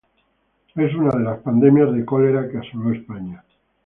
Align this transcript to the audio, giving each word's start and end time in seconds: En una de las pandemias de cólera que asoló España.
En 0.73 0.95
una 0.99 1.11
de 1.15 1.23
las 1.23 1.39
pandemias 1.41 1.93
de 1.93 2.03
cólera 2.03 2.49
que 2.49 2.57
asoló 2.57 2.91
España. 2.91 3.43